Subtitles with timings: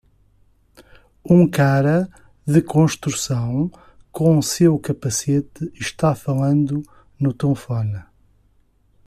[1.23, 2.09] Um cara
[2.43, 3.71] de construção
[4.11, 6.81] com seu capacete está falando
[7.19, 8.01] no telefone.